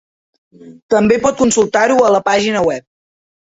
També 0.93 1.19
pot 1.27 1.37
consultar-ho 1.45 2.01
a 2.07 2.11
la 2.19 2.25
pàgina 2.33 2.67
web. 2.73 2.89